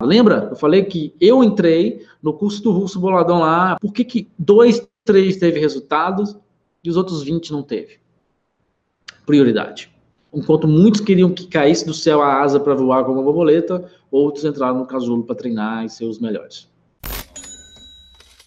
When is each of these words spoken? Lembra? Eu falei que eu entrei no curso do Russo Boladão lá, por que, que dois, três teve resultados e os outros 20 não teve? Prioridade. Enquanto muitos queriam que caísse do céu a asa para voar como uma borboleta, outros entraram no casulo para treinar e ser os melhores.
Lembra? 0.00 0.48
Eu 0.50 0.56
falei 0.56 0.84
que 0.84 1.14
eu 1.20 1.42
entrei 1.42 2.06
no 2.22 2.32
curso 2.32 2.62
do 2.62 2.70
Russo 2.70 3.00
Boladão 3.00 3.40
lá, 3.40 3.76
por 3.80 3.92
que, 3.92 4.04
que 4.04 4.28
dois, 4.38 4.86
três 5.04 5.36
teve 5.36 5.58
resultados 5.58 6.36
e 6.84 6.90
os 6.90 6.96
outros 6.96 7.22
20 7.22 7.52
não 7.52 7.62
teve? 7.62 7.98
Prioridade. 9.26 9.90
Enquanto 10.32 10.68
muitos 10.68 11.00
queriam 11.00 11.32
que 11.32 11.46
caísse 11.46 11.86
do 11.86 11.94
céu 11.94 12.22
a 12.22 12.40
asa 12.40 12.60
para 12.60 12.74
voar 12.74 13.04
como 13.04 13.16
uma 13.16 13.24
borboleta, 13.24 13.90
outros 14.10 14.44
entraram 14.44 14.78
no 14.78 14.86
casulo 14.86 15.24
para 15.24 15.34
treinar 15.34 15.84
e 15.84 15.88
ser 15.88 16.04
os 16.04 16.18
melhores. 16.18 16.68